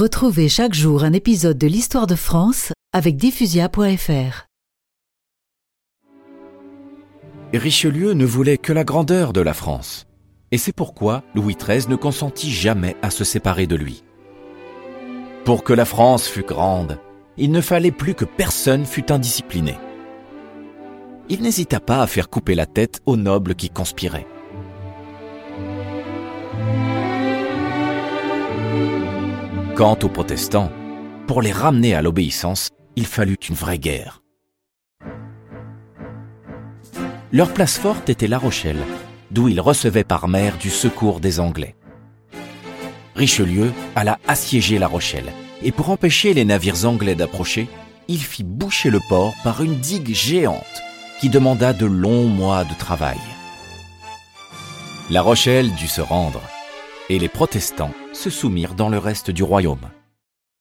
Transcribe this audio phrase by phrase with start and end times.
[0.00, 4.46] Retrouvez chaque jour un épisode de l'histoire de France avec diffusia.fr.
[7.52, 10.06] Richelieu ne voulait que la grandeur de la France.
[10.52, 14.02] Et c'est pourquoi Louis XIII ne consentit jamais à se séparer de lui.
[15.44, 16.98] Pour que la France fût grande,
[17.36, 19.76] il ne fallait plus que personne fût indiscipliné.
[21.28, 24.26] Il n'hésita pas à faire couper la tête aux nobles qui conspiraient.
[29.80, 30.70] Quant aux protestants,
[31.26, 34.20] pour les ramener à l'obéissance, il fallut une vraie guerre.
[37.32, 38.82] Leur place forte était La Rochelle,
[39.30, 41.76] d'où ils recevaient par mer du secours des Anglais.
[43.14, 47.66] Richelieu alla assiéger La Rochelle, et pour empêcher les navires anglais d'approcher,
[48.06, 50.82] il fit boucher le port par une digue géante
[51.22, 53.16] qui demanda de longs mois de travail.
[55.08, 56.42] La Rochelle dut se rendre,
[57.10, 59.90] et les protestants se soumirent dans le reste du royaume.